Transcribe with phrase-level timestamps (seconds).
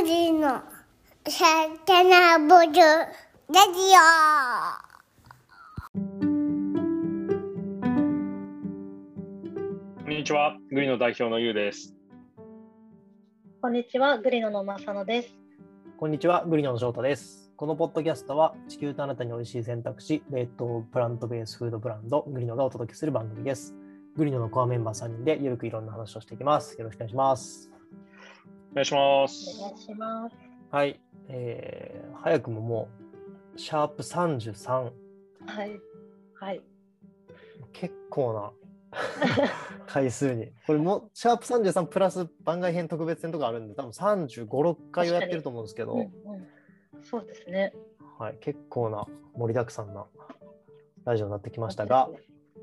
[0.00, 0.62] グリの
[1.28, 1.44] サ
[1.84, 2.80] タナボルラジ
[10.04, 11.96] こんにちは、グリの代表のゆうです。
[13.60, 15.34] こんにちは、グリノの正野です。
[15.98, 17.50] こんにちは、グリノの翔太です。
[17.56, 23.74] このポッドキャストは地球とあなたに美味しい選択肢、冷凍プラントベースフードブランド、グリノがお届けする番組です。
[24.16, 26.78] グリノのコアメンバー3人でゆるくいろんな話をしていきます。
[26.78, 27.77] よろしくお願いします。
[28.72, 29.60] お願いしまおす。
[29.60, 30.36] 願いします。
[30.70, 32.88] はい、えー、早くもも
[33.54, 34.90] う、シャープ33、は
[35.64, 35.80] い。
[36.34, 36.62] はい。
[37.72, 38.52] 結構な
[39.86, 40.52] 回数に。
[40.66, 46.10] これも、シャープ33プラス番外編特別編とかあるんで、多分35、6回をやってると思うんですけど、うんうん、
[47.02, 47.74] そうですね。
[48.18, 50.06] はい、結構な盛りだくさんな
[51.04, 52.10] ラジオになってきましたが、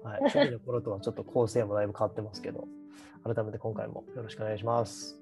[0.04, 2.68] はい、初期の頃とはちょっと構成もだいぶ変わってますけど、
[3.24, 5.20] 改めて今回もよろしくお願いします。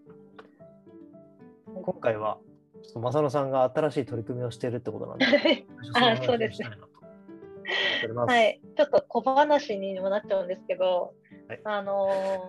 [1.82, 2.40] 今回は、
[2.84, 6.62] ちょっと正野さんが新しい取り組みをしているってことなんで、あそうです。
[6.62, 6.70] ね
[8.27, 8.60] はい。
[8.77, 11.13] ちょっと小話にもなっちゃうんですけど、
[11.48, 11.62] はい。
[11.63, 12.07] あの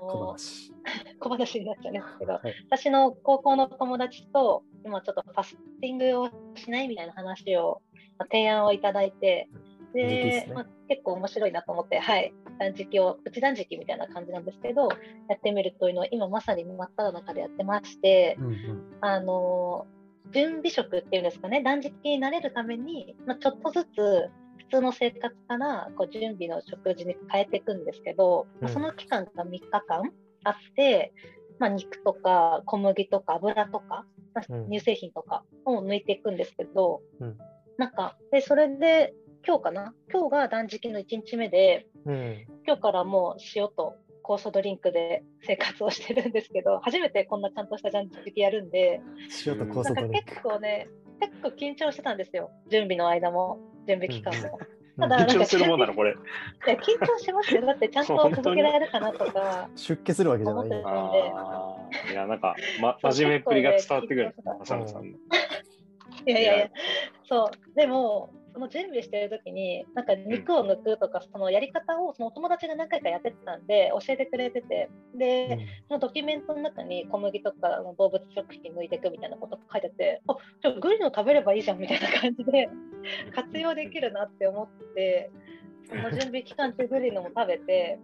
[0.09, 0.73] 小ー話。
[1.21, 2.55] 小話になっちゃうんですけど、はい。
[2.69, 7.83] 私の高校の友達と今ちょっとファスティングをしないみたいな話を、
[8.19, 9.49] まあ提案をいただいて、
[9.95, 10.05] で
[10.47, 10.53] ね。
[10.53, 14.89] まあ、結構面白いなと思って、はい、断食を、プチ断食みたいな感じなんですけど、
[15.29, 18.83] やってみるというのを今まさに真っ只中でやってまして、うんうん。
[19.01, 19.87] あの
[20.33, 28.75] 準備食っていうんですかね、断食になれるために、まあ、ちょっとずつ普通の生活からこう準備の食事に変えていくんですけど、まあうん。
[28.75, 30.11] その期間が3日間
[30.45, 31.13] あって、
[31.59, 34.71] まあ、肉とか小麦とか油とか、まあうん。
[34.71, 37.39] 乳製品とかを抜いていくんですけど、うん。
[37.77, 39.13] なんかでそれで
[39.47, 39.95] 今日かな？
[40.13, 49.01] 今日が断食の1日目でうん今日からもう塩と酵素ドリンクで生活をしてるんですけど初めてこんなちゃんとした断食やるんで。
[49.47, 50.43] 塩と酵素ドリンク結。
[50.43, 50.89] 構ね、
[51.21, 54.59] 結構緊張してたんですよ、準備の間も、準備期間も。
[54.59, 56.13] うんただ、なんか緊張するもんなの、これ。
[56.13, 56.15] い
[56.69, 64.37] や緊張しますよ、だってちゃんと続けられるかなとか、出家するわけじゃないいや、なんか、ま、真面目っぷりが伝わってくる。
[64.61, 65.19] 浅野さんの。
[65.19, 65.21] い
[66.27, 66.71] やいやいや、
[67.29, 82.69] そう、でも、その準備してる時に、なんか肉を抜くとか、そのやり方をそのお友達が何回かやってたんで、教えてくれてて、で、そのドキュメントの中に小麦とか動物食品抜いていくみたいなこと書いてて、あじゃあグリの食べればいいじゃんみたいな感じで
[83.35, 85.33] 活用できるなって思って、
[85.89, 87.99] その準備期間中グリのも食べて、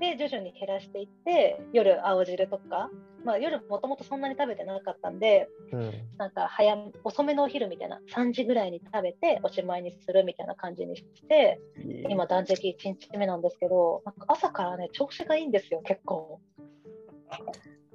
[0.00, 2.90] で、徐々に減らしていって、夜青汁とか、
[3.24, 5.80] まあ夜もともとそんなに食べてなかったんで、うん。
[5.80, 11.60] うんなんか早め遅めのお昼みたいな、3時ぐらいに食べておしまいにするみたいな感じにして、
[12.08, 16.40] 今断食1日目なんですけど、なんか朝からね、調子がいいんですよ、結構。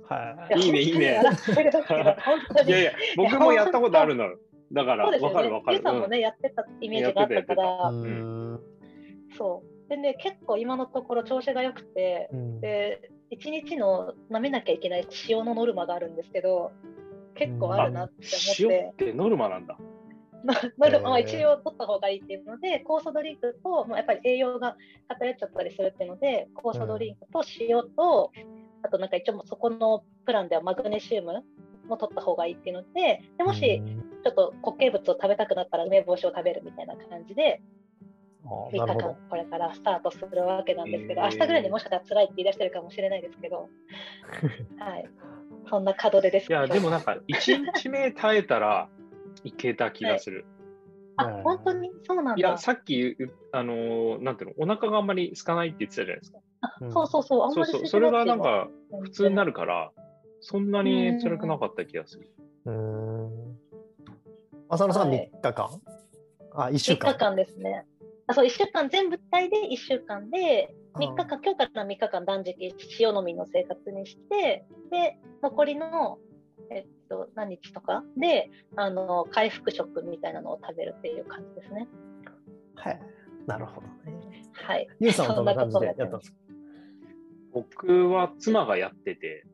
[0.07, 0.59] はい。
[0.59, 1.21] いいねいいね。
[2.67, 4.25] いやいや、僕もやったことあるの。
[4.25, 4.37] よ。
[4.71, 5.35] だから、そうですよね。
[5.35, 5.77] わかるわかる。
[5.77, 8.59] ゆうさんもね、やってたイメージがあったかうら、ん。
[9.37, 9.70] そう。
[9.91, 12.61] でね、結構今のところ調子が良くて、うん。
[12.61, 16.71] で、1日の舐めなきゃいけない塩のノルマがあるんですけど、
[17.35, 18.25] 結構あるなって
[18.63, 18.79] 思って。
[18.79, 19.77] 塩っ、てノルマなんだ。
[20.45, 24.77] まあノルマは一応取った方がいいっていうので、酵素ドリンクと、まあ、やっぱり栄養が
[25.09, 28.31] 偏っちゃったりするっていうので、酵素ドリンクと塩と、
[28.83, 31.43] あとなんか一応もうそこのプランではマグネシウム
[31.89, 33.83] も取った方がいいっていうので、でもし
[34.23, 37.80] ちょっと固形物を食べたくなったら梅干しを食べるみたいな感じで、あ
[38.45, 39.15] 3日間。
[39.29, 43.69] これからスタートするわけなんですけど、へー明日ぐらいにもしかしたら辛いって言い出してるかもしれないですけど、
[44.79, 45.09] はい、
[45.69, 46.51] そんな門出です。
[46.51, 48.89] いや、でもなんか、1日目耐えたら
[49.43, 50.45] いけた気がする。
[51.17, 51.91] あ、本当に？
[52.03, 52.57] そうなんだいや、。
[52.57, 53.17] さっき
[53.51, 56.39] あのー、なんていうの、お腹があんまり空かないって言ってたじゃないですか。
[56.61, 59.91] あうんそうそうそう、あんそうそう、まり空いてそれがなんか今普通になるから、
[60.41, 62.29] そんなに辛くなかった気がする。
[62.65, 63.57] うーん。
[64.69, 65.81] 浅野さんはい3日間、
[66.53, 67.13] あ、1週3間。
[67.13, 67.85] 日間ですね。
[68.31, 72.55] あそう1週間全部体で1週間で3日あ間今日から3日間断食
[72.99, 76.17] 塩飲みの生活にしてで残りの、
[76.71, 81.89] えっと、何日とかであの回復食みたいなのを食べるっていう感じですね。
[82.75, 83.01] はい。
[83.47, 84.43] なるほどね。
[84.53, 84.87] はい。
[85.01, 86.37] ゆうさんはどんな感じでやそんなことったんですか
[87.53, 89.45] 僕は妻がやってて、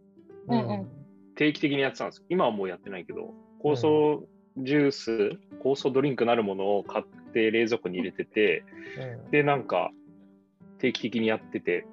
[0.50, 0.88] うんうん
[1.36, 3.32] 定期的にやってたんです今はもうやってないけど、
[3.64, 4.28] 酵素
[4.58, 5.12] ジュース、
[5.64, 8.64] 酵素ドリンクなるものを買って冷蔵庫に入れてて、
[9.26, 9.92] うんで、なんか
[10.80, 11.86] 定期的にやってて、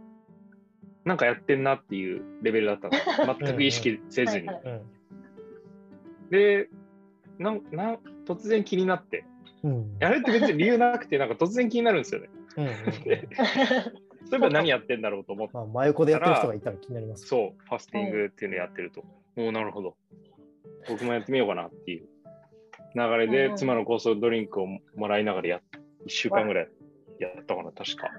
[1.04, 3.04] なんかやってんなっていうレベルだったんです
[3.40, 4.46] 全く意識せずに。
[4.46, 4.80] はいはいうん
[6.30, 6.68] で
[7.38, 9.24] なんなん、突然気になって、
[9.62, 12.28] うんやるって別に理由なくて、なんか突然気になるんですよね。
[12.56, 12.70] うんうん
[13.04, 13.28] で
[14.26, 17.26] そういえば何やってんだろうと思って、まあ、真横でやってる人がいたら気になります。
[17.26, 19.04] そう、ファスティングっていうのやってると。
[19.36, 19.96] もうなるほど。
[20.88, 22.06] 僕もやってみようかなっていう
[22.94, 23.56] 流れで、うん。
[23.56, 25.62] 妻の酵素ドリンクをもらいながらやっ
[26.06, 26.68] 1週間ぐらい
[27.18, 28.10] やったかな、確か。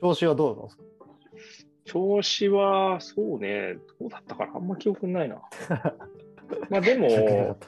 [0.00, 0.84] 調子はどうなんですか？
[1.84, 5.42] 調子は、そうね、どうだったかな、あんま記憶ないな。
[6.70, 7.58] まあでも、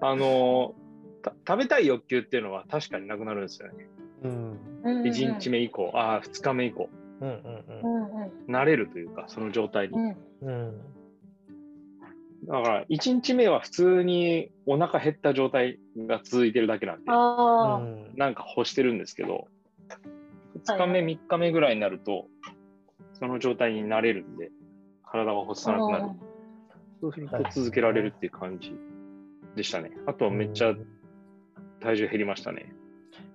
[0.00, 0.74] あの
[1.22, 3.88] た食べたい欲求っていうのは確かになくなるんですよね。
[4.22, 4.58] うん。
[4.84, 6.88] うん1日目以降、ああ、2日目以降、
[7.20, 8.04] うんうんうん。
[8.04, 9.94] うん慣れるというか、その状態に。
[9.96, 10.48] うんうん。
[10.48, 10.80] うん
[12.44, 17.04] だから、1日目は普通にお腹減った状態が続いてるだけなんで、
[18.16, 19.46] なんか欲してるんですけど、
[20.64, 22.26] 2日目、はいはい3日目ぐらいになると、
[23.14, 24.50] その状態になれるんで、
[25.04, 26.04] 体が欲さなくなる。
[27.00, 28.74] そうすると続けられるっていう感じ
[29.56, 29.90] でしたね。
[30.06, 30.74] あとめっちゃ
[31.80, 32.72] 体重減りましたね。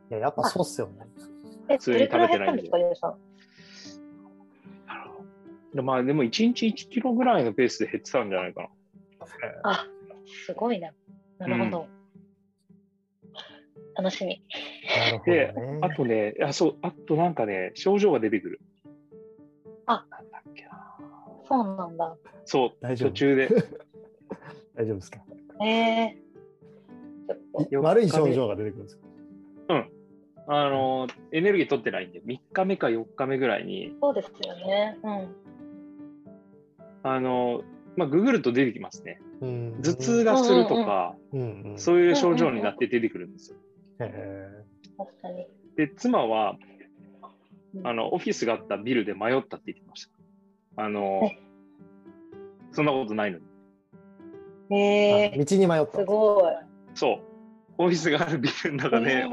[0.10, 1.06] いややっぱそうっすよね。
[1.70, 2.58] え、普通に食べてないん。
[5.74, 8.70] でまあでも1日1キロぐらいのペースで減ってたんじゃないかな。
[9.64, 9.86] あ、
[10.46, 10.92] すごいな。
[11.40, 11.88] なるほど。
[13.96, 14.44] 楽しみ。
[15.26, 15.80] でね。
[15.82, 18.62] あとね、あそう、あとなんかね、症状が出てくる。
[19.86, 20.98] あなんだっけな。
[21.48, 22.16] そうなんだ。
[22.46, 23.50] そう、大丈夫途中で。
[24.76, 25.20] 大丈夫ですか？
[25.64, 26.18] ええ
[27.28, 29.08] ちょっと4悪い症状が出てくるんですか？
[30.50, 34.98] あの、エネルギー取ってないんで、3日目か4日目ぐらいに、そうですよね。
[35.04, 35.36] うん。
[37.04, 37.64] あの、
[37.98, 39.20] まあ、ググると出てきますね。
[39.42, 43.58] うん頭痛がするとか、うんうんそういう症状になって出てくるんですよ。
[45.76, 46.56] で、妻は、
[47.74, 50.08] うんあの、オフィスがあったビルで迷ったって言ってまし
[50.76, 50.84] た。
[50.84, 51.40] あのえ、
[52.72, 53.44] そんなことないのに。
[54.70, 56.54] ええ道に迷ったすごい。
[56.94, 57.20] そう。
[57.80, 59.26] オフィスがあるビルの中で、え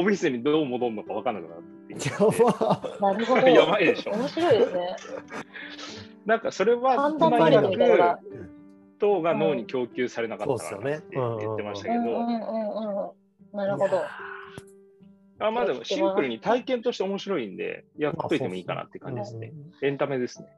[0.00, 3.46] オフィスにどう戻るのか分からなくなったって言ってやばーなるほど。
[3.48, 4.96] やばいでしょ面白いですね。
[6.26, 8.16] なんかそれは判断妻能力曰みたい
[8.98, 13.12] 糖が脳に供給されなかったからって言ってましたけど、うんうんうんう
[13.52, 13.56] ん。
[13.56, 14.02] なるほど。
[15.40, 19.52] あまあでもシンプルに体験として面白いんで、やっといてもいいかなって感じですね。
[19.82, 20.48] エンタメですね。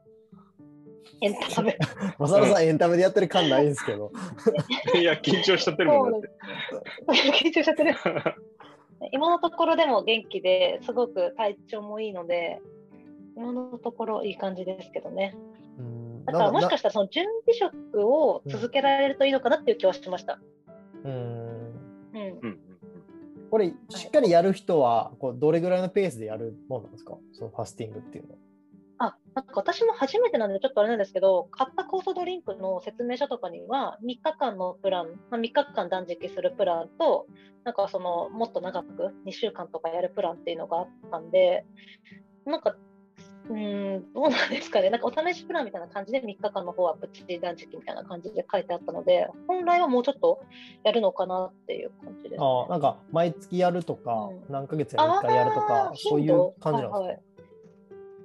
[1.21, 1.77] エンタメ。
[2.19, 4.11] まさらさんエンタメでやってる感ないんですけど。
[4.95, 6.29] いや、緊張しちゃってるもんだって。
[7.43, 7.95] 緊張しちゃってる。
[9.11, 12.61] 今のところでも元気ですごく体調もいいので、
[13.37, 15.35] 今のところいい感じですけどね。
[15.79, 20.39] うんだからもしかしたらその準備食を続けられるといいのかなっていう気はしました。
[21.05, 21.17] うんうん。
[22.13, 22.59] うんうん
[23.49, 27.17] これ、しっかりやる人はこうどれぐらいのペースでやるもんなんですか？
[27.31, 28.37] そのファスティングっていうのは。
[28.99, 37.27] あ、なんか私も初めてなんでちょっとあれなんですけど、買った酵素ドリンクの説明書とかには、3日間のプラン、まあ、3日間断食するプランと、
[37.63, 41.63] なんかそのもっと長く2週間とかやるプランっていうのがあったんで、
[42.45, 42.75] なんか、
[43.49, 50.41] うーん、どうなんですかね、なんかお試しプランみたいな感じで3日間の方はプチ断食みたいな感じで書いてあったので、本来はもうちょっと
[50.83, 52.37] やるのかなっていう感じです、ね。
[52.39, 57.21] ああ、なんか毎月やるとか、うん何ヶ月に1回やるとかそういう感じなんですか、はいはい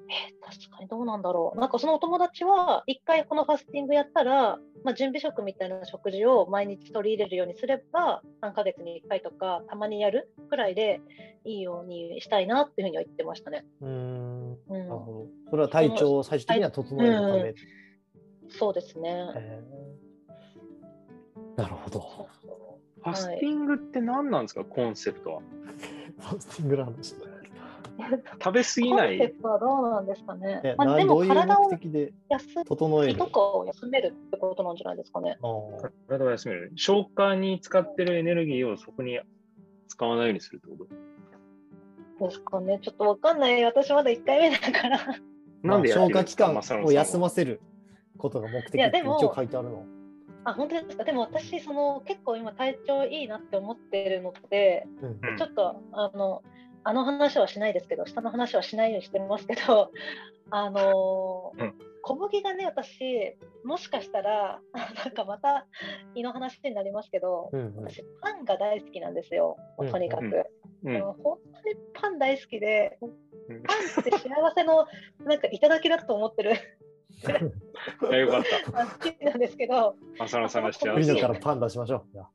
[0.09, 1.59] えー確かにどうなんだろう。
[1.59, 11.01] なんかそのお友達は、一回このファスティングやったら、まあ、準備食みたいな食事を毎日取り入れるようにすれば、3ヶ月に1回とか、たまにやるくらいで
[11.45, 13.65] いいようにしたいなっていうふうには言ってましたね。
[13.81, 14.22] うーん。
[14.81, 15.27] うんなるほど。
[15.51, 17.29] それは体調を最終的には整えるため。
[17.51, 17.55] うん
[18.49, 19.33] そうですね。
[19.37, 19.93] えー
[21.57, 22.01] なるほど。
[22.01, 25.41] ファスティングって何なんですか、コンセプトは。
[26.19, 27.15] ファスティングの話。
[28.43, 29.19] 食べ過ぎコンない。
[29.19, 30.75] セプトはどうなんですかねえ。
[30.79, 33.13] まあ、なでも体を目的で休整える？
[33.13, 35.39] みとかを休めるってことなんじゃないですかね。
[36.09, 36.73] 体を休める。
[36.77, 39.21] 消化に使ってるエネルギーをそこに
[39.89, 40.87] 使わないようにするってこと？
[42.29, 42.79] ですかね。
[42.83, 43.63] ちょっとわかんない。
[43.65, 44.99] 私まだ1回目だから。
[45.63, 47.61] ま あなんで消化器官を休ませる
[48.19, 49.85] ことが目的って一いやでも応書いてあるの？
[50.45, 51.05] あ、本当ですか？
[51.05, 56.43] でも私、その結構今体調いいなって思ってるのって、うんうんちょっとあの、
[56.85, 59.93] あの話はしないですけど、下の話はしないようにしてますけど、
[60.51, 61.75] あのーうん
[62.05, 65.69] 小麦がね、私、もしかしたら、 なんかまた
[66.17, 70.25] 胃の話になりますけど、うんうん私、パンが大好きなんですよ、とにかく。
[70.25, 70.45] うんうん
[70.83, 73.11] でも本当にパン大好きで、うん
[73.65, 74.87] パンって幸せの
[75.25, 76.51] なんか頂だと思ってる
[78.17, 78.87] よかった。
[78.87, 82.05] 好きなんですけど、浅野さんが幸次せだからパン出しましょう。
[82.13, 82.31] じゃあ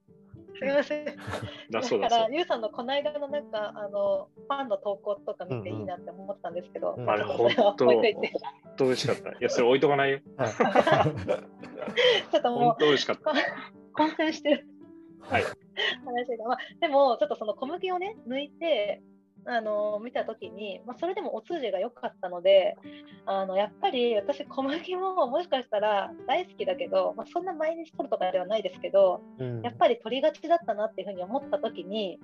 [0.60, 1.06] すみません。
[1.06, 2.28] だから、。
[2.32, 8.02] ゆうさんのこの間のなんか、あの、パンの投稿とか見ていいなって思ったんですけど、うんあれ、本とそれは当、本
[8.76, 9.30] 当美味しかった。
[9.30, 10.20] いや、それ置いとかないよ。
[10.38, 10.50] はい
[12.32, 13.34] ちょっとも本う当美味しかった。
[13.94, 14.68] 混戦してる
[15.22, 15.44] はい。
[16.06, 19.02] 話が、まあ、でも、ちょっとその小麦をね、抜いて、
[19.50, 22.76] あの見た時に、まあ、それでもお通じが良かったので
[23.26, 32.20] あのやっぱり私小麦ももしかしたら大好きだけど、まあ、そんな毎日取るとかではないですけどうんやっぱり取りがちだったなっていうふうに思った時に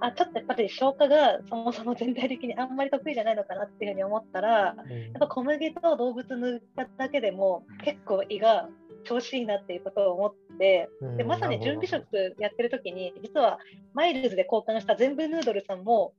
[0.00, 8.68] あちょっとやっぱり消化がそもそも全体的にあんまり得意じゃないのかなっていうふうに思ったらやうんっぱ小麦と動物抜いただけでも結構胃が
[9.04, 13.58] 調子いいなっていうことを思ってうんでまさに準備食やってる時に実は
[13.94, 16.12] マイルズで交換した全部ヌードルさんも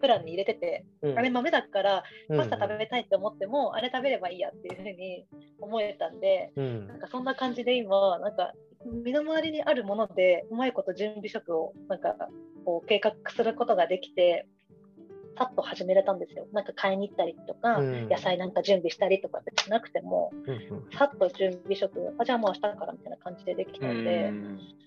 [0.00, 1.18] プランに入れてて、うん。
[1.18, 5.26] あれ豆だからパスタ食べべたいって思っても、あれ食べればいいやっていうふうに
[5.60, 6.86] 思えたんでうん。
[6.88, 8.52] なんかそんな感じで今なんか
[9.04, 12.16] 身の回りにあるものでうまいこと準備食をなんか
[12.64, 14.46] こう計画することができて
[15.40, 20.32] さっと始めれたんですよなんか買いに行ったりとか、うん野菜なんか準備したりとかってしなくても
[20.98, 24.32] さっと準備食あじゃあもう明日からみたいな感じでできたんで。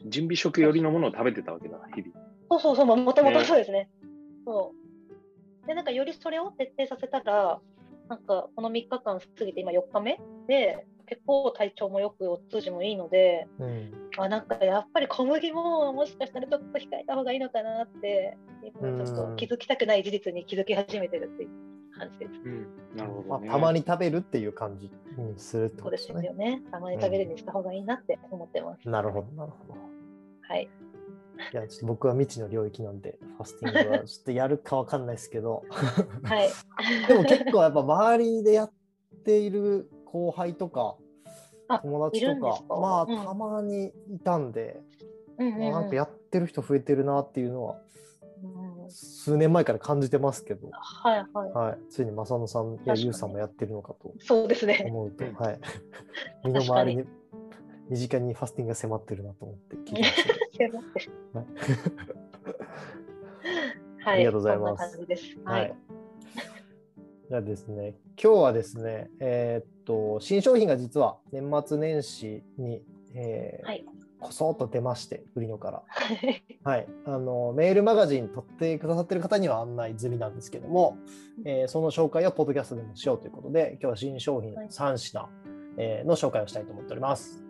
[0.06, 2.14] 準備食寄りのものを食べてたわけだ、日々。
[2.50, 3.90] そうそうそう、もともとねそうですね。
[4.46, 4.74] そ
[5.64, 5.68] う。
[5.68, 7.60] で、なんかよりそれを徹底させたら、
[8.10, 18.38] なんかこの3日間過ぎて今4日目で、結構体調もよくお通じもいいので、うんあなんかやっぱり小麦ももしかしたらちょっと控えた方がいいのかなって、
[18.80, 21.50] 今ちょっと気づきたくない事実に気づき始めてるっていう
[21.98, 22.32] 感じです。
[22.46, 23.52] うん、なるほまあ、ど、ね。
[23.52, 26.26] たまに食べるっていう感じにするってそうでことですすね。
[26.28, 26.62] よね。
[26.72, 28.88] たまに食べるにした方がいいなって思ってます。
[28.88, 29.80] なるほど、なるほど。
[30.48, 30.70] はい。
[31.52, 35.64] いや、ちょっと僕は未知の領域なんで、ファスティングはちょっとやるかわかんないですけど、
[36.24, 36.50] はい。
[37.08, 38.72] でも結構やっぱ周りでやっ
[39.26, 40.96] ている後輩とか、
[41.68, 43.26] あ友達とかまあ、うん。
[43.26, 44.80] たまにいたんで、
[45.40, 47.84] うなんかやってる人増えてるなっていうのは、うん
[48.90, 51.52] 数年前から感じてますけど、はいはい。
[51.52, 54.84] はい、ついに正野さんやゆうさんもやってるのかとそうですね。
[54.86, 55.60] 思うと、 はい、
[56.44, 57.06] 身の回りに
[57.90, 60.04] 身近にファスティングが迫ってるなと思って聞い
[60.58, 60.82] てま
[61.42, 61.48] はい。
[64.04, 64.98] はい、ありがとうございます。
[65.44, 65.70] ははい。
[65.70, 66.03] い。。
[67.34, 72.84] じゃあですね、今日はですね、えーっと、新商品が実は年末年始に、
[73.16, 73.84] えーはい。
[74.20, 75.84] こそっと出まして、売りのから。
[76.64, 81.00] はい、あのメールマガジン取ってくださってる方には案内済みなんですけども、
[81.44, 84.68] えーその紹介をポッドキャストでもしようということで、今日は新商品はい。
[84.68, 85.28] 3品、
[85.80, 87.44] えーの紹介をしたいと思っております。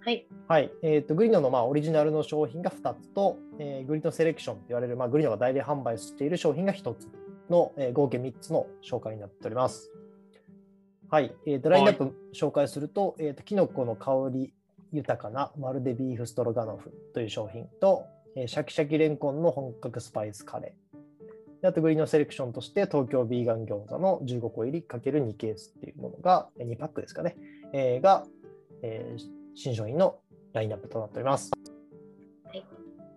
[0.00, 0.26] はい。
[0.48, 7.08] はい、えー、とグリノのまあオリジナルの商品が2つと、えーグリノセレクションと言われる、まあ、グリノが代理販売している商品が1つ
[7.50, 9.90] の、えー合計3つの紹介になっております。
[11.10, 14.52] はい、えーとラインナップ紹介すると、えーとキノコの香り
[14.92, 18.04] 豊かなまるでビーフストロガノフという商品と、
[18.36, 21.62] えーシャキシャキレンコンの本格スパイスカレー。
[21.62, 27.36] であとグリノセレクションとして東京ビーガン餃子の15個入り ×2 ケースっていうものがえー2パックですかね、
[27.72, 28.26] えーが、
[28.82, 30.18] えー新商品の
[30.52, 31.53] ラインナップとなっております。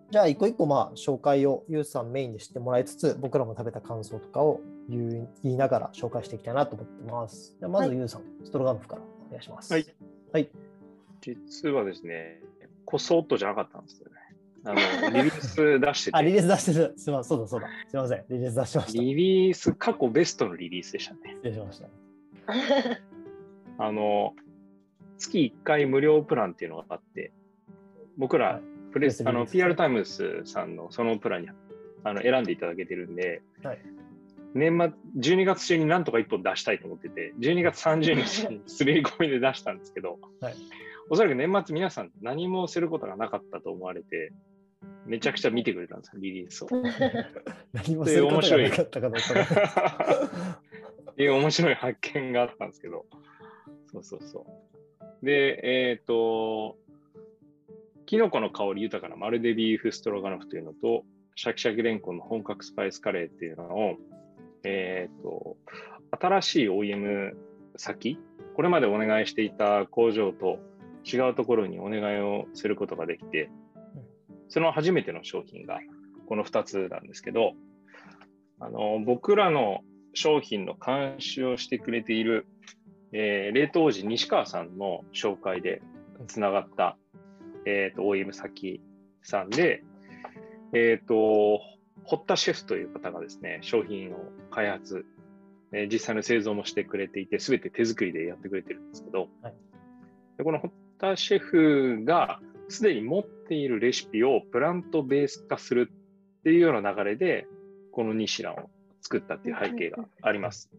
[0.08, 7.56] はいじゃあ一個一個まあ紹介をユースさんメインで知ってもらいつつ僕らも食べた感想とかを言い言いながら紹介していきたいなと思ってます。
[7.58, 9.72] じゃあまずはいユースさん、ストロガノフからお願いします。
[9.72, 9.86] はい。
[10.32, 10.48] はい。
[11.20, 12.40] 実はですね、
[12.86, 14.14] こそっとじゃなかったんですよね。
[14.64, 16.94] あのリリース出して あ、リて、リース出してる。
[16.96, 17.68] すみません、そうだそうだ。
[17.88, 19.02] すみません、リリース出してました。
[19.02, 21.20] リリース、過去ベストのリリースでしたね。
[21.36, 21.88] 失礼しました。
[23.84, 24.34] あの、
[25.18, 27.32] 月1回無料プランっていうのがあって、
[28.16, 28.60] 僕はいら
[28.92, 31.48] プレス、あの、PR タイムズさんのそのプランに
[32.04, 33.78] あの選んでいただけてるんで、はい
[34.54, 34.78] 年
[35.14, 40.54] 末、12月中になんとか1本出したいと思ってて、12月30日に滑り込みで出したんですけど、はい
[41.10, 44.32] おそらく年末皆さん何もすることがなかったと思われて、
[45.06, 46.68] めちゃくちゃ見てくれたんですよ、リリースを。
[47.72, 50.60] 何もすることがなかったかどうか。
[51.12, 53.06] っていう面白い発見があったんですけど、
[53.90, 54.46] そうそうそ
[55.22, 55.24] う。
[55.24, 56.76] で、えっ、と、
[58.08, 63.96] キノコの香り豊かなマルデビーフストロガノフというのと、シャキシャキレンコンの本格スパイスカレーっていうのを、
[64.64, 65.58] えっ、と、
[66.18, 67.32] 新しい OEM
[67.76, 68.18] 先、
[68.56, 70.58] これまでお願いしていた工場と
[71.04, 73.50] 違うところにお願いをすることができて、
[74.48, 75.78] その初めての商品が
[76.26, 77.52] この2つなんですけど、
[78.58, 79.80] あの僕らの
[80.14, 82.46] 商品の監視をしてくれている、
[83.12, 85.82] えー冷凍時西川さんの紹介で
[86.26, 86.96] つながった、
[87.68, 88.80] えー、と OEM 先
[89.22, 89.84] さんで、
[90.72, 91.60] えっ、と、
[92.04, 95.04] 堀田シェフという方がですね、商品を開発、
[95.72, 99.54] えー実際の製造もしてくれていて、すべて手作りでやってくれてるんですけど、はい
[100.38, 107.46] でこの堀田シェフがすでに持っているレシピをプラントベース化するっていうような流れで、
[107.92, 108.70] この2品を
[109.02, 110.70] 作ったっていう背景があります。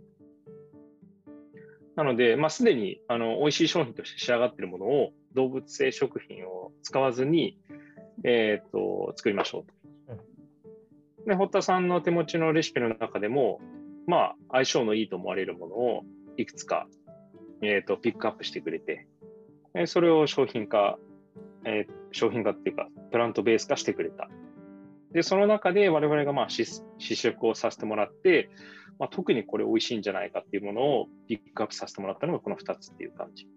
[1.95, 7.57] なので、まあ、すでにあの美味しい商品として仕上がっているものを動物性食品を使わずに、
[8.23, 9.73] えー、と作りましょうと。
[11.25, 13.59] で、堀田さんの手持ちのレシピの中でも、
[14.07, 16.03] まあ、相性のいいと思われるものを
[16.37, 16.87] いくつか、
[17.61, 19.07] えー、とピックアップしてくれて、
[19.75, 20.97] えーそれを商品化、
[21.65, 24.29] えー商品化っていうか、プラントベース化してくれた。
[25.11, 26.65] で、その中で我々がまあ試
[26.97, 28.49] 試食をさせてもらって、
[28.99, 33.47] まあ、特にこれ美味しいんじゃないかっていうものをピックアップさせてもらったのがこの2つっていう感じ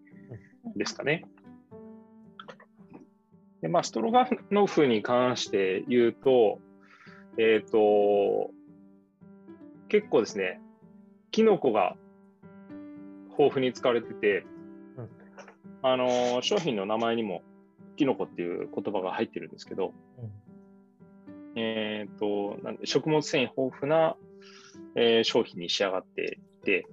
[0.77, 1.25] ですかね。
[3.63, 6.59] で、まあ、ストロガノフに関して言うと、
[7.39, 8.51] えっ、と、
[9.89, 10.61] 結構ですね、
[11.31, 11.97] キノコが
[13.31, 14.45] 豊富に使われてて、
[14.97, 15.09] うん
[15.83, 17.43] あの、商品の名前にも
[17.97, 19.95] キノコっていう言葉が入ってるんですけど、
[21.55, 24.17] えっ、となんで、食物繊維豊富な、
[24.97, 26.87] えー商品に仕上がっていて、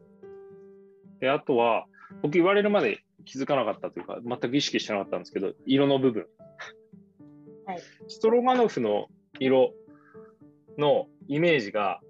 [1.19, 1.85] で、あとは、
[2.21, 6.27] 僕言われるまで気づかなかったというか、全く意識してなかったんですけど、色の部分。
[8.09, 9.07] はいストロガノフの
[9.39, 9.73] 色
[10.79, 12.01] のイメージが、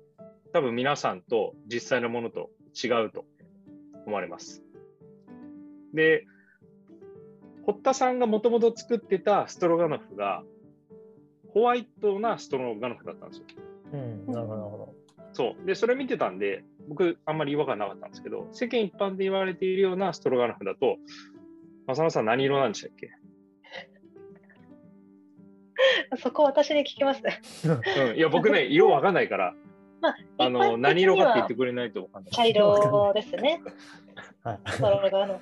[0.54, 3.26] 多分皆さんと実際のものと違うと
[4.06, 4.64] 思われます。
[5.94, 6.26] で、
[7.66, 10.44] 堀田さんがもともと作ってたストロガノフが、
[11.54, 13.46] ホワイトなストロガノフだったんですよ。
[13.92, 14.96] うん、なるほど、
[15.34, 15.66] そう。
[15.66, 20.98] で、それ見てたんで、僕、あんまり違和感なかったんですけど、世間一般で言われているようなストロガノフだと、
[21.88, 23.12] 浅野さん何色なんでしたっけ？
[26.22, 27.22] そこ私に聞きます。
[27.68, 29.54] うん、いや、僕ね、 色わかんないから、
[30.02, 32.32] まあ、あの、何色かって言ってくれないとわかんない。
[32.32, 33.62] 茶色ですね。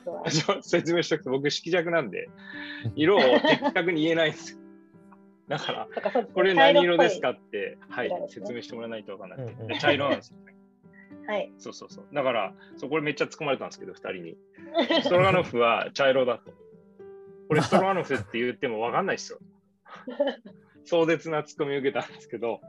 [0.06, 0.14] ど。
[0.14, 0.32] はい。
[0.64, 2.30] 説明しておくと、僕、色弱なんで、
[2.96, 4.60] 色を的確に言えないんですよ。
[5.48, 5.88] だから、
[6.34, 10.56] これ何色ですか茶って、はい説明してもらわないとわかんなくて、うんうんで茶色なんですよね。
[11.26, 11.52] はい。
[11.58, 12.06] そうそうそう。
[12.14, 14.38] だから、そうこれめっちゃ突っ込まれたんですけど、2人に。
[15.04, 16.52] ストロガノフは茶色だと。
[17.48, 19.40] これストロガノフって言っても分かんないですよ。
[20.86, 22.62] 壮絶な突っ込みを受けたんですけど、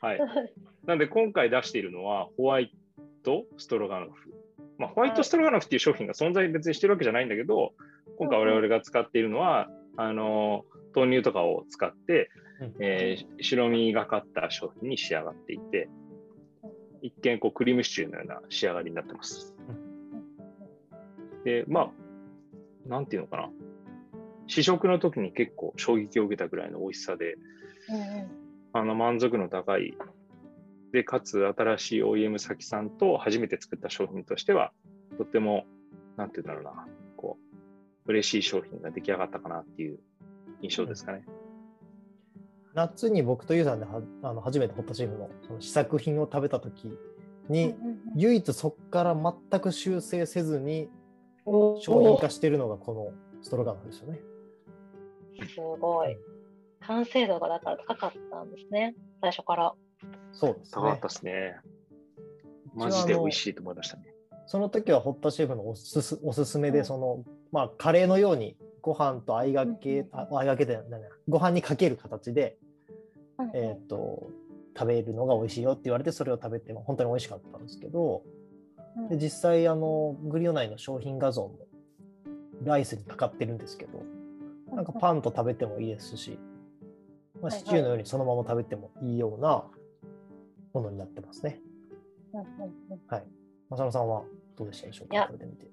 [0.00, 0.20] はい。
[0.86, 2.72] なんで今回出しているのはホワイ
[3.22, 4.34] トストロガノフ。
[4.78, 7.74] まあ、ホワイトストロガノフっていう商品が存在別にしてるわけじゃないんだけど、
[8.18, 10.64] 今回我々が使っているのは、あの、
[10.94, 15.88] 豆乳とかを使って、うんえー白身がかった商品に仕上がっていて、
[17.02, 19.54] 一見こうクリームシチューのような仕上がりになってます。
[21.44, 21.90] で、まあ、
[22.88, 23.50] なんていうのかな。
[24.46, 27.36] 試食の時に結構衝撃を受けたぐらいの美味しさで、
[27.88, 28.44] うんうん
[28.76, 29.96] あの満足の高い、
[30.92, 34.72] で、かつ新しい OEM 先さんと初めて作った商品としては、
[35.16, 35.64] とっても、
[36.16, 37.38] なんていうんだろうな、こ
[38.06, 40.00] う、嬉しい商品が出来上がったかなっていう
[40.60, 41.24] 印象ですかね。
[42.74, 46.98] 夏に僕とユウさんではあの初めてホットシェフのその試作品を食べた時
[47.48, 47.76] に、
[48.16, 50.88] 唯一そこから全く修正せずに
[51.44, 54.18] 商品化してるのがこのストロガノフですよね。
[55.48, 56.16] すごい。
[56.80, 59.74] 完成度がだから高かったんですね、最初から。
[60.32, 61.08] そうですね高かった。
[61.08, 61.56] ですね。
[62.74, 64.14] マジで美味しいと思いましたね。
[64.46, 70.78] その時はホットシェフのおすすおすすめうんでその、まあカレーのようにご飯と相掛け、うんあ相掛けで
[71.28, 72.58] ご飯にかける形で、
[73.54, 74.30] えー、と
[74.76, 78.22] 食べるのが美味しいよって言われてそれを食べても本当に美味しかったんですけど
[78.96, 81.54] うんで実際あのグリオ内の商品画像も
[82.62, 84.02] ライスにかかってるんですけど
[84.72, 86.38] なんかパンと食べてもいいですし、
[87.40, 89.64] まあ、シチューのようにそのまま食べてもいいような
[90.72, 91.60] ものになってますね。
[93.06, 93.24] はい。
[93.70, 94.24] 正野さんは
[94.56, 95.14] どうでしたでしょうか？
[95.14, 95.66] いや食べてみて。
[95.66, 95.68] い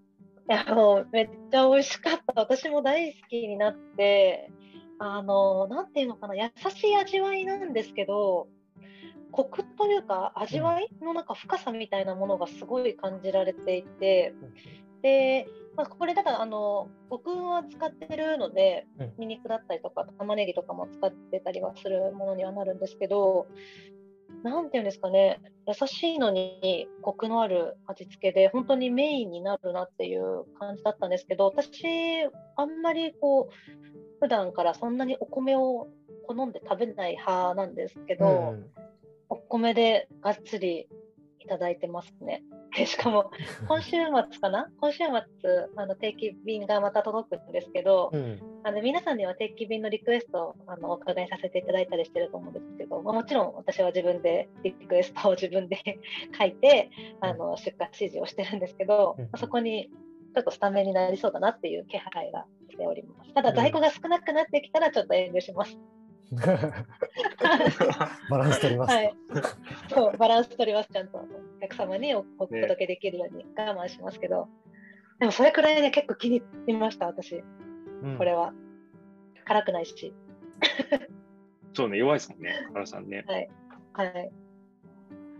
[0.48, 2.42] やもうめっちゃ美味しかった。
[2.42, 4.52] 私も大好きになって、
[5.00, 8.48] あの、なんていうのかな、優しい味わいなんですけど、
[9.32, 14.36] コクというか味わいのなんか深さみたいなものがすごい感じられていて、
[15.02, 23.48] で、まあ、これだからあの僕は使ってるので、うんニンニクだったりとか玉ねぎとかも使ってたりはするものにはなるんですけど、
[24.44, 31.84] なんていうんですかね、優しいのにコクのある味付けで、本当にメインになるなっていう感じだったんですけど、私、
[32.56, 33.54] あんまりこう、
[34.20, 35.88] 普段からそんなにお米を
[36.28, 38.72] 好んで食べない派なんですけど、うん
[39.32, 40.90] お米でがっつり
[41.40, 42.44] いただいてますね。
[42.76, 43.32] でしかも、
[43.68, 44.70] 今週末かな？
[44.80, 45.10] 今週末、
[45.76, 48.40] あの定期便がまた届くんですけど、うん。
[48.64, 55.78] あの皆さんには定期便のリクエストをあのお伺いさせていただいたりしてると思うんですけど、まあ、もちろん私は自分でリクエストを自分で
[56.40, 59.26] 書いてあの出荷指示をしてるんですけど、うん。
[59.26, 59.90] まあそこに
[60.34, 63.34] ちょっとスタメンになりそうだなっていう気配がしております。
[63.34, 65.78] ただ在庫が少なくなってきたらちょっと遠慮します。
[68.30, 68.96] バランス取ります。
[68.96, 69.14] はい、
[69.90, 71.28] そうバランス取ります、ちゃんとお
[71.62, 74.48] 客様におお届けできるように我慢しますけど、
[75.20, 77.44] でもそれくらいね、結構気に入りました、私、
[78.04, 78.54] うんこれは。
[79.46, 80.14] 辛くないし。
[81.74, 83.26] そうね、弱いですもんね、原さんね。
[83.28, 83.50] はい。
[83.94, 84.32] はい。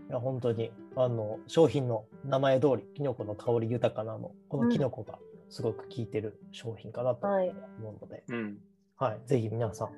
[0.08, 7.48] いや本当にあの商品の名前通り、キノコの香り豊かなの、このキノコがすごく効いてる商品かなとはい。
[7.78, 8.58] 思うので、うん。
[8.96, 9.90] はい、ぜひ皆さん、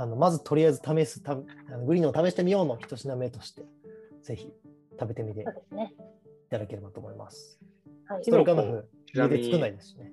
[0.00, 1.36] あのまずとりあえず試すたあ
[1.72, 3.64] のグリーンを試してみようの一品目として、
[4.22, 4.48] ぜひ
[4.92, 5.44] 食べてみてい。
[6.48, 7.58] ただければと思います。
[8.06, 8.30] はいス。
[8.30, 10.12] トロガノフ、作んないですしね。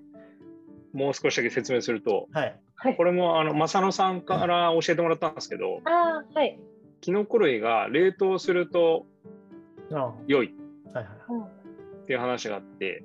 [0.91, 2.59] もう少しだけ説明すると、はい。
[2.73, 3.03] はいこ。
[3.03, 6.59] れもあの正野さんから教えてもらったんですけど、ああ、はい。
[7.01, 9.05] キノコ類が冷凍すると
[9.91, 10.55] ああ良い
[10.95, 11.15] はいはい。
[11.29, 11.43] うん。
[11.43, 11.47] っ
[12.07, 13.03] ていう話があって、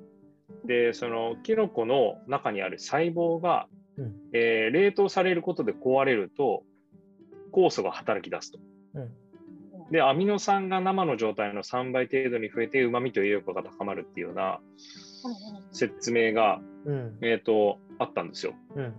[0.65, 3.67] で、そのキノコの中にある細胞が、
[3.97, 6.63] うんえー冷凍されることで壊れると、
[7.51, 8.59] 酵素が働き出すと。
[8.95, 9.11] うん。
[9.91, 14.59] で、アミノ酸が生の状態の3倍程度に増えて、旨味と栄養価が高まるっていうような
[15.71, 17.17] 説明が、うん。
[17.21, 18.53] えー、とあったんですよ。
[18.75, 18.93] うん。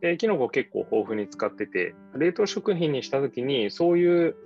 [0.00, 4.36] で、キノコ結構豊富に使ってて、冷凍食品にしたときに、そういう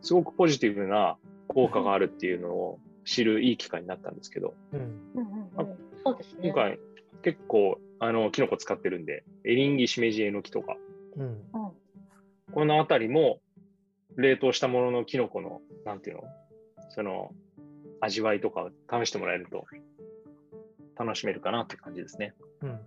[0.00, 1.16] すごくポジティブな
[1.48, 4.80] 効果があるっていうのを知るいい機会になったんですけど、うん。
[4.80, 5.76] うんうんうん。
[6.04, 6.48] そうですね。
[6.48, 6.78] 今回
[7.22, 10.76] 結構あのキノコ使ってるんで、エリンギ、しめじ、えのきとか、
[11.16, 11.26] うん。
[11.26, 11.63] うん
[12.54, 13.40] このあたりも
[14.16, 16.22] 冷凍したもののキノコの、なんていうの、
[16.90, 17.32] その
[18.00, 19.66] 味わいとかを試してもらえると
[20.96, 22.34] 楽しめるかなって感じですね。
[22.62, 22.80] うん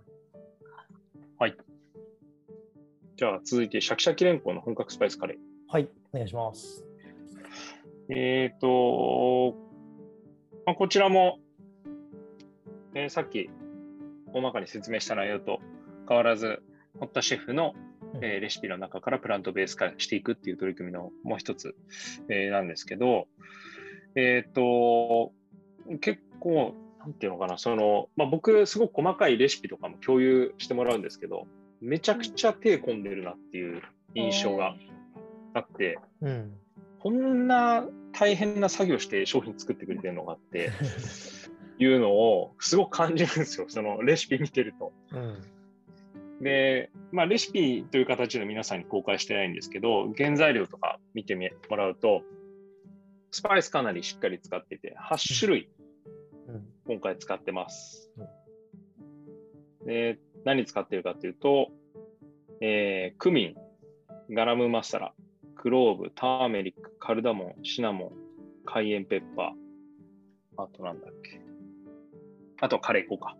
[3.18, 5.38] じゃあ続いて、シャキシャキレンコンの本格スパイスカレー。
[5.72, 6.84] はい、お願いします。
[8.08, 9.56] えっ、と、
[10.64, 11.40] まあ、こちらも、
[12.94, 13.50] えーさっき
[14.32, 15.58] 大まかに説明した内容と
[16.08, 16.62] 変わらず、
[17.00, 17.74] 堀田シェフの、
[18.20, 21.74] えーレシピの中からプラントベース化していくっていう取り組みのもう一つ、
[22.28, 23.26] えーなんですけど、
[24.14, 25.32] えっ、と、
[26.00, 31.46] 結構、なんていうのかな、その、まあ、僕、すごく細かいレシピとかも共有してもらうんですけど、
[31.80, 33.82] めちゃくちゃ手込んでるなっていう
[34.14, 34.74] 印象が
[35.54, 36.52] あって、うん。
[36.98, 40.72] こんな大変な作業して商品作ってくれてるのかって
[41.78, 44.92] いうのをすごく感じるんですよ、そのレシピ見てると。
[45.12, 45.42] うん。
[46.40, 52.22] で、まあ、レシピという形で皆さんに公開してないんですけど、原材料とか見てみもらうと、
[53.30, 55.68] スパイスかなりしっかり使ってて、8種類
[56.48, 56.64] うん。
[56.86, 58.10] 今回使ってます。
[59.84, 61.70] で、何使ってるかというと、
[62.60, 63.54] えークミ
[64.28, 65.12] ン、ガラムマサラ、
[65.56, 68.12] クローブ、ターメリック、カルダモン、シナモン、
[68.64, 71.40] カイエンペッパー、あとなんだっけ。
[72.60, 73.36] あとカレー粉か。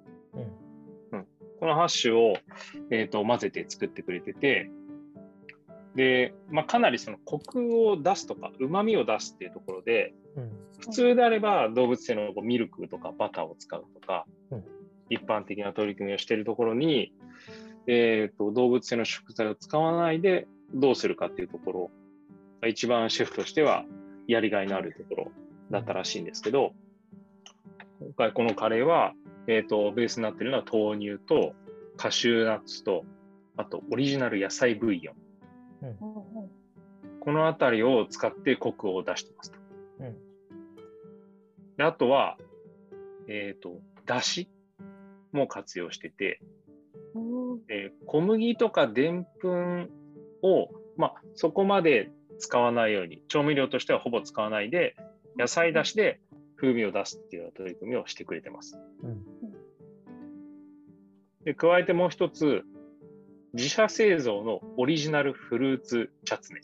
[1.60, 1.68] うん。
[1.68, 2.34] この8種を、
[2.90, 4.70] えー、と混ぜて作ってくれてて、
[5.94, 10.50] で、まあ、かなりそのコクを出すとか、うまみを出すっていうところで、うん。
[10.80, 14.64] 普通であれば動物性のミルクとかバターを使うとか、うん
[15.10, 17.12] 一般的な取り組みをしているところに、
[17.86, 21.90] えー、と動物性の食材を使わないでどうするかっていうところ
[22.60, 23.84] が一番シェフとしては
[24.26, 25.32] やりがいのあるところ
[25.70, 26.72] だったらしいんですけど、
[28.00, 29.12] 今回このカレーは、
[29.48, 31.54] えー、とベースになっているのは豆乳と
[31.96, 33.04] カシューナッツと
[33.56, 35.12] あとオリジナル野菜ブイヨ
[35.82, 36.48] ンうんうん
[37.20, 39.58] このあたりを使ってコクを出してますと。
[40.00, 40.16] うん
[41.78, 42.36] であとは、
[43.28, 44.50] えっ、と、だし
[45.32, 46.40] も活用してて、
[47.14, 49.88] うんえー小麦とかでんぷん
[50.42, 54.96] を、まあ、そこまで使わないように、調味料としてはほぼ使わないで、
[55.38, 56.20] 野菜だしで
[56.56, 58.76] 風味を出すっていうような取り組みをしてくれてます。
[59.04, 59.24] うん。
[61.48, 62.62] で、加えてもう一つ、
[63.54, 66.60] 自社製造のオリジナルフルーツチャツネ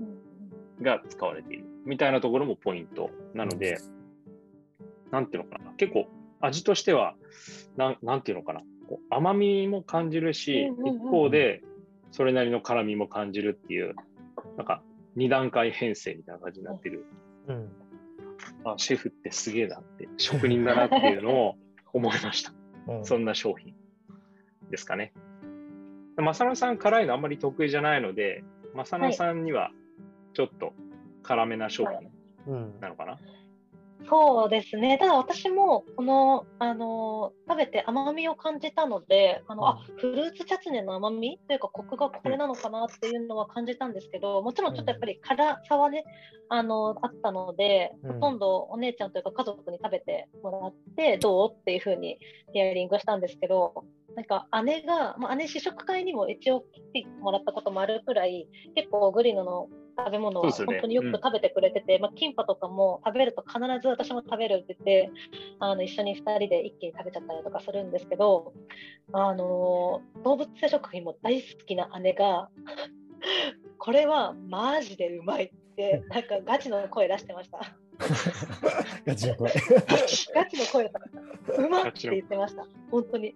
[0.00, 3.76] うんが使われているみたいなところもポイントなので、
[5.10, 6.06] なんていうのかな、結構
[6.40, 7.14] 味としては、
[7.76, 11.62] なんなんていうのかな、こう甘みも感じるし、一方で
[12.10, 13.94] それなりの辛みも感じるっていう、
[14.56, 14.82] なんか
[15.14, 17.04] 二段階編成みたいな感じになってる、
[17.48, 17.68] うん。
[18.64, 21.56] あシェフってすげえなって、職人だなっていうのを
[21.92, 22.54] 思いました。
[22.88, 23.04] うん。
[23.04, 23.74] そんな商品
[24.70, 25.12] ですかね。
[26.16, 29.70] 正野さん、辛いのあんまり得意じゃないので、正野さんには
[30.34, 30.72] ちょっと
[31.22, 32.10] 辛めな商品
[32.46, 32.80] うん。
[32.80, 33.18] なのかな。
[34.08, 34.98] そうですね。
[34.98, 41.40] ただ私もこのあの食べて甘みを感じたので、あのあフルーツチャツネの甘み？
[41.48, 46.04] というかコクがこれなのかなっていうのは感じたんですけど、もちろんちょっとやっぱり辛さはね
[46.50, 48.12] あのあったので、うん。
[48.14, 51.50] ほとんどお姉ちゃんというか家族に食べてもらってどう？
[51.52, 52.18] っていうふうに
[52.52, 65.10] ヒアリングしたんですけど、なんか姉が、まあ、姉試食会にも一応来てもらったこともあるくらい結構グリノの食べ物は本当によく食べてくれてて、まあ、キンパとかも食べると必ず私も食べるって言って
[65.58, 68.52] あの一緒に2人で一気に食べちゃったりとかするんですけど
[69.12, 72.50] あの動物性食品も大好きな姉が
[73.78, 77.76] これはマジでうまいってなんかガチの声出してました。
[79.06, 79.52] ガチの声。
[80.34, 80.92] ガチの声だっ
[81.56, 81.62] た。
[81.62, 82.66] うまって言ってました。
[82.90, 83.34] 本当に。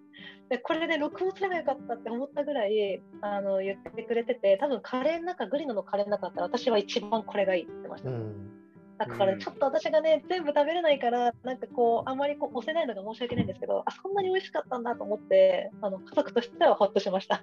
[0.49, 8.11] でこれで録音すればよかったって思ったぐらいあの言ってくれてて、多分カレーの中、グリノのカレーの中だったら私は一番これがいいって言ってました。
[8.11, 8.51] うん。
[8.99, 17.43] だからちょっと私がね、全部食べれないから、なんかこう、あんまりこう押せないのが申し訳ないんですけど、あそんなに美味しかったんだと思って、あの家族としてはほっとしました。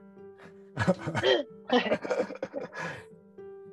[0.78, 1.90] はい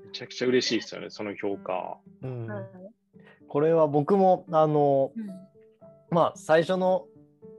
[0.07, 1.99] めちゃくちゃ嬉しいですよね、その評価。
[2.23, 2.65] うんはい
[3.55, 5.31] これは僕もあのうん
[6.11, 7.07] まあ最初の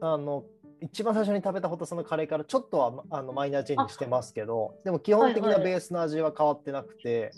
[0.02, 0.44] あの
[0.82, 7.32] 一番最初に食べたホタテのカレーからちょっとはあのマイナーチェンジしてますけどでも基本的はいはないベースの味は変わってなくて、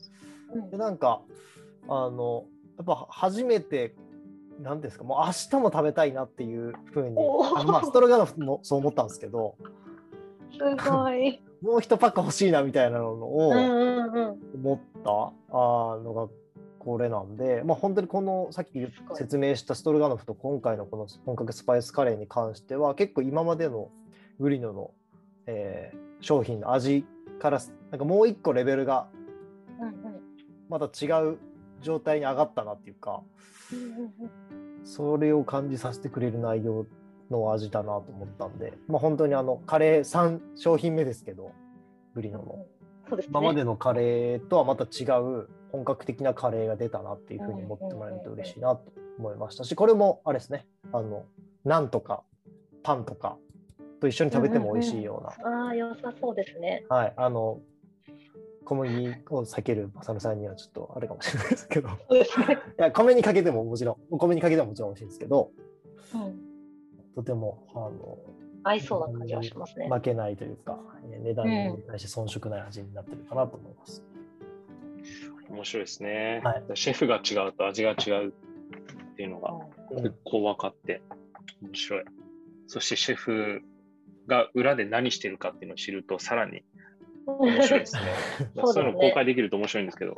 [0.56, 1.22] うんでなんか
[1.88, 2.46] あの
[2.78, 3.94] やっぱ初めて
[4.60, 7.16] 何ですかもう明日も食べたいなっていうふうに
[7.56, 9.56] あのまあストロガノフもそう思ったんですけど
[10.52, 11.40] すごい。
[11.62, 14.40] もう一パック欲しいなみたいなのをうんうんうん。
[14.56, 15.12] 思った
[15.56, 16.28] あのが
[16.88, 18.80] これなんで、まあ、本当にこのさっき
[19.14, 23.90] 説明したストロガノフと今回のこの本格スパイスカレーに関しては結構今までの
[24.40, 24.92] グリノの、
[25.46, 27.06] えー商品の味
[27.40, 29.08] からなんかもう一個レベルが
[30.70, 31.38] また違う
[31.82, 33.22] 状態に上がったなっていうか
[34.84, 36.86] それを感じさせてくれる内容
[37.30, 41.52] の味だなと思ったんで、まあ、本当にあのカレー3商品目ですけど
[42.16, 42.66] グリノの。
[43.30, 51.26] 今までのカレーとはまた違う本格的なカレーが出たなっていうふうに思ってもらえると嬉しいなと思いましたしこれもあれですねあの
[51.66, 52.24] ナンとか
[52.84, 53.38] パンとか
[54.00, 56.86] と一緒に食べても美味しいような、ああ、良さそうですね。
[56.88, 57.60] はいあの
[58.64, 62.22] 小麦を避けるマサルさんにはちょっとあれかもしれないですけど い。
[62.78, 65.52] や米にかけてももちろんお米にかけてももちろん美味しいんですけど
[66.14, 66.40] うん、
[67.16, 68.18] とてもあの
[68.64, 69.88] 合いそうな感じはしますね。
[69.90, 70.80] 負けないというか
[71.12, 74.04] えー値段に対して遜色ない味になってるかなと思います。
[75.50, 76.42] 面白いですね。
[76.44, 76.64] はい。
[76.76, 78.32] シェフが違うと味が違うっ
[79.16, 79.54] ていうのが
[79.92, 80.04] うん。
[80.04, 81.02] 結構分かって
[81.62, 82.04] 面白い。
[82.68, 83.62] そしてシェフ
[84.28, 86.64] が裏で何してるかっていうのを知るとさらに
[87.26, 88.02] 面白いですね。
[88.56, 90.16] そうねそういうの公開できると面白いんですけど、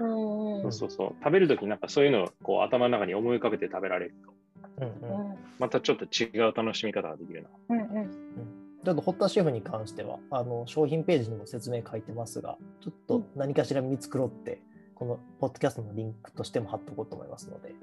[0.00, 0.62] うんうん。
[0.62, 1.14] そうそうそう。
[1.22, 5.36] 食べるときなんかそういうのをこう頭の中に思い浮かべて食べられると、うんうん。
[5.58, 7.48] またちょっと違う楽しみ方ができるな。
[7.70, 7.78] うん。
[7.78, 14.60] うんちょっと堀田シェフに関してはあの商品ページにも説明書いてますがちょっと何かしら見繕って、
[14.94, 17.74] このポッドキャストのリンクとしても貼っておこうと思いますので、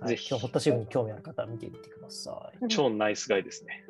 [0.00, 2.58] はい、ぜひ今日堀田シェフに興味ある方は見てみてください。
[2.60, 3.84] う ん超ナイスガイですね。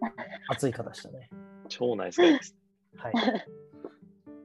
[0.48, 1.30] 熱い方でしたね。
[1.68, 2.56] 超ナイスガイです。
[2.96, 3.14] はい。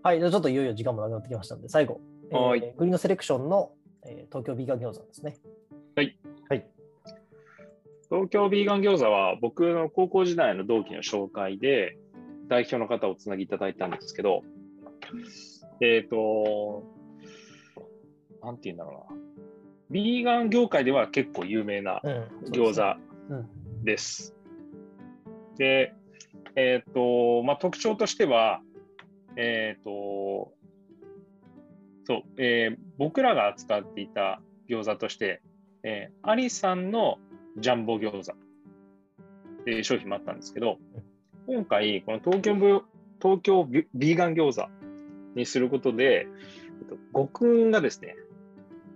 [0.03, 5.37] はい、じゃあちょっといよいよ時間もなくなってきましたので、最後、えーはいグリーンのセレクションの、えー東京ビーガン餃子ですね。
[8.11, 11.97] 東京ビーガン餃子は僕の高校時代の同期の紹介で
[12.49, 14.43] 代表の方をつなぎいただいたんですけど、
[15.79, 16.83] えっ、と、
[18.43, 19.19] なんて言うんだろうな。
[19.91, 22.27] ビーガン業界では結構有名なうん。
[22.51, 22.99] 餃子
[23.33, 23.83] うん。
[23.85, 24.35] です。
[25.57, 25.93] で、
[26.57, 28.59] えっ、と、まあ、特徴としては、
[29.37, 30.51] えっ、と、
[32.03, 35.41] そう、えー僕らが扱っていた餃子として、
[35.83, 37.17] えーアリさんの
[37.57, 40.77] ジャンボ餃子っていう商品もあったんですけど、
[41.47, 42.81] 今回、この東京ブ
[43.21, 44.67] 東京ビビーガン餃子
[45.35, 46.27] にすることで、
[46.81, 48.15] えっと極運がですね、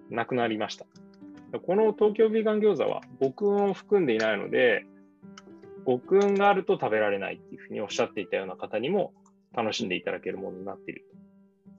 [0.10, 0.86] なくなりました。
[1.60, 4.86] この東京ビーガン餃子は極運を含んでいないので、
[5.86, 9.14] 極運があると食べられないっていうふうにおっしゃっていたような方にも
[9.54, 11.06] 楽しんでいただけるものになっている。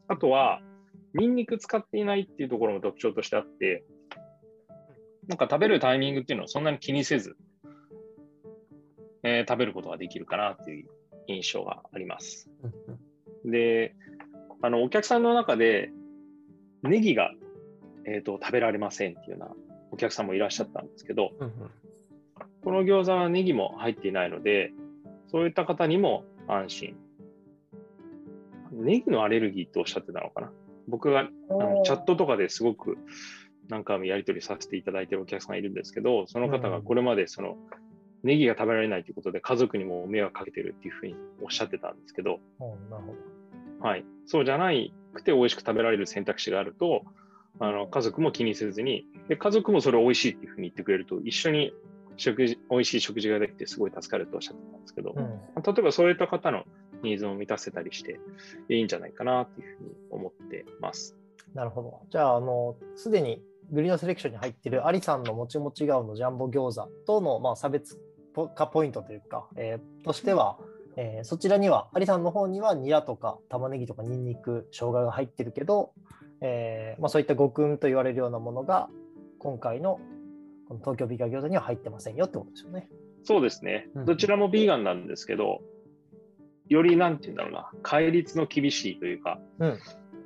[0.09, 0.61] あとは、
[1.15, 3.85] ニンニク使っていないっていうところも特徴としてあって、
[5.29, 7.37] なんか食べるタイミングっていうのをそんなに気にせず、
[9.23, 10.89] えー食べることができるかなっていう
[11.27, 12.49] 印象があります。
[12.63, 13.95] うんで、
[14.61, 15.91] あのお客さんの中で
[16.83, 17.31] ネギが、
[18.05, 19.55] えー、と食べられませんっていうような
[19.93, 21.53] お客さんもいらっしゃったんですけど、うん
[22.63, 24.73] この餃子はネギも入っていないので、
[25.31, 26.97] そういった方にも安心。
[28.73, 30.51] ネギのアレルギーっておっしゃってたのかな
[30.89, 32.99] 僕があのチャットとかですごく
[33.69, 37.57] 何回もやり取りさせていただいているお客さんがいるんですけど、その方がこれまでその
[38.23, 42.41] ネギが食べられないということで家族にも迷惑かけてるっていうふうにおっしゃってたんですけど。
[43.79, 47.03] はい、そうじゃないくて美味しく食べられる選択肢があると、
[47.59, 51.73] あの家族も気にせずにで、家族もそれを美味しいっていうふうに言ってくれると、一緒に
[52.17, 56.65] 食事美味しい食事ができてすごい助かるとおっしゃってたんですけど、うん例えばそういった方の
[57.03, 58.21] ニーズを満たせたりして
[58.69, 61.17] いいんじゃないかなっていうふうに思ってます。
[61.55, 62.01] なるほど。
[62.11, 67.99] じゃあ、あの、すでにグリーンセレクションに入っているアリさんのもちもち顔のジャンボ餃子との、まあ、差別
[68.35, 70.59] ポ化ポイントというか、えーとしては、
[70.97, 75.93] えーそちらには、アリさんの方にはニラとか玉ねぎとかニンニク、生姜が入ってるけど、
[76.41, 78.89] えーまあ、そういった極運と言われるようなものが、
[79.39, 80.01] 今回の
[80.69, 82.89] この東京ビーガン餃子には入ってませんよってことですよね。
[83.25, 84.05] そうですねうん。
[84.05, 85.61] どちらもビーガンなんですけど、
[86.69, 89.79] よりなんて言うんだろうな、戒律の厳しいというか、うん。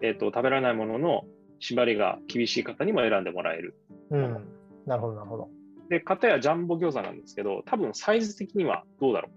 [0.03, 1.25] えっ、と、食べられないものの
[1.61, 3.77] 縛りが厳しい方にも選んでもらえる。
[4.11, 4.45] うん。
[4.87, 5.49] なるほど、なるほど。
[5.89, 9.33] で、片やジャンボ餃子なんですけど、多分サイズ的にはどうだろう。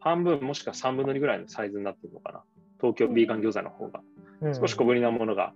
[0.00, 2.42] 半分もしくは3分の2ぐらいのサイズになってるのかな。
[2.80, 4.00] 東京ビーガン餃子の方が。
[4.42, 5.52] うん、少し小ぶりなものが、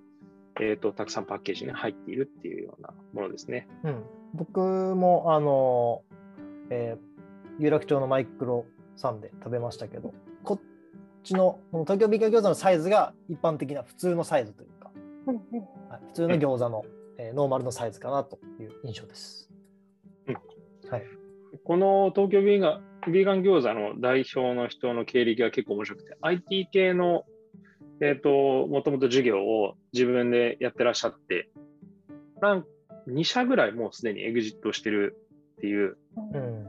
[0.60, 3.68] えっ、と、たくさんパッケージに入っているっていうようなものですね。
[3.84, 4.02] うん、
[4.34, 6.02] 僕も、あの、
[6.70, 7.10] えー
[7.60, 8.64] 有楽町のマイクロ
[8.96, 10.60] さんで食べましたけど、こっ
[11.22, 14.79] ちのこの東京ビーガン餃子のサイズが一般的な普通のサイズというか、
[15.26, 16.84] うんうんはい、普通の餃子の、
[17.18, 19.50] えーノーマルのサイズかなという印象です。
[20.26, 20.34] うん
[20.90, 21.04] はい。
[21.64, 27.24] この東京ビーガンビーガン餃子の代表の人の経歴が結構面白くて、IT 系の、
[28.02, 31.48] えっ、と、もともと授業を自分でやってらっしゃって、
[32.40, 32.64] なん
[33.08, 35.16] 2社ぐらいもうすでにエグジットしてる
[35.56, 35.96] っていう、
[36.34, 36.66] うん。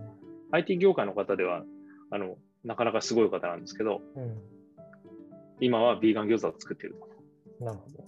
[0.51, 1.63] IT 業界の方では、
[2.11, 4.37] あの、なかなかすごい方なんですけど、うん。
[5.59, 7.11] 今はビーガン餃子を作っていると。
[7.62, 8.04] なるほど。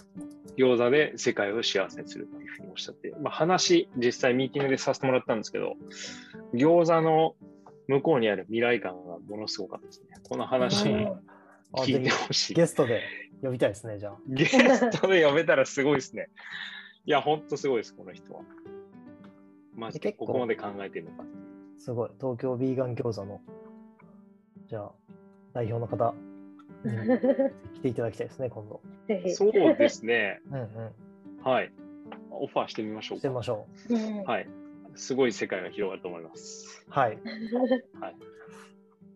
[0.57, 5.75] 餃子で世界を幸せにするっていうふうにおっしゃって、まあ、話、実際ミーティングでさせてもらったんですけど、
[6.53, 7.35] 餃子の
[7.87, 10.07] 向こうにある未来感がものすごかったですね。
[10.27, 12.53] この話聞いてぜほしい。
[12.53, 13.01] ひゲストで
[13.41, 14.17] 呼びたいですね、じゃあ。
[14.27, 16.29] ゲストで呼べたらすごいですね。
[17.05, 18.41] いや、ほんとすごいです、この人は。
[19.75, 21.25] マジでここまで考えてるのか。
[21.77, 22.09] すごい。
[22.19, 23.41] 東京ビーガン餃子の、
[24.67, 24.91] じゃあ、
[25.53, 26.13] 代表の方
[27.75, 28.81] 来ていただきたいですね、今度。
[29.35, 30.41] そうですね。
[30.51, 31.43] うんうん。
[31.43, 31.71] はい。
[32.31, 33.19] オファーしてみましょうか。
[33.19, 34.47] してみましょうんはい。
[34.95, 36.85] すごい世界が広がると思います。
[36.87, 36.91] う。
[36.91, 37.17] はい。
[37.99, 38.15] はい。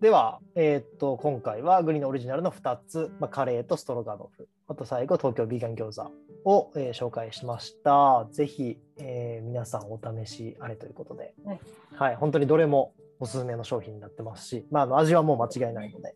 [0.01, 6.11] では、えーっと、今回はグリーンオリジナルの2つ、まあ、カレーとストロガノフ、あと最後、東京ビーガン餃子
[6.45, 8.27] を、えー紹介しました。
[8.31, 11.59] ぜひ、えー皆さんお試しあれということで、はい
[11.93, 16.15] はい、本当にどれもおすすめの商品になってますし、まあ、あの味はもう間違いないので、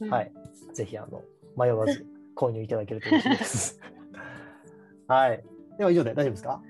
[0.00, 0.32] はい、
[0.72, 1.22] ぜひあの
[1.56, 3.80] 迷わず購入いただけると嬉しいです。
[5.06, 5.44] はい。
[5.78, 6.62] では以上で大丈夫ですか？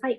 [0.00, 0.16] はい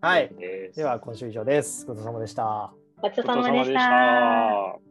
[0.00, 0.34] はい。
[0.34, 1.86] ですでは今週以上です。
[1.86, 2.72] ごちそうさまでした。
[3.00, 3.72] ごちそうさまでし。
[3.74, 4.89] た。